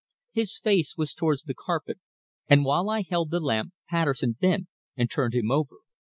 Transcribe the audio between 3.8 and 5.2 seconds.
Patterson bent and